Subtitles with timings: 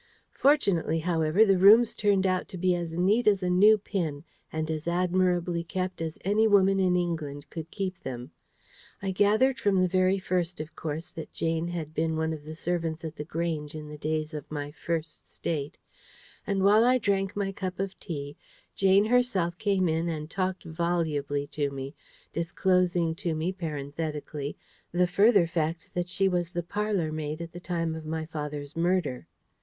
[0.33, 4.71] Fortunately, however, the rooms turned out to be as neat as a new pin, and
[4.71, 8.31] as admirably kept as any woman in England could keep them.
[8.99, 12.55] I gathered from the very first, of course, that Jane had been one of the
[12.55, 15.77] servants at The Grange in the days of my First State;
[16.47, 18.35] and while I drank my cup of tea,
[18.73, 21.93] Jane herself came in and talked volubly to me,
[22.33, 24.57] disclosing to me, parenthetically,
[24.91, 28.75] the further fact that she was the parlour maid at the time of my father's
[28.75, 29.27] murder.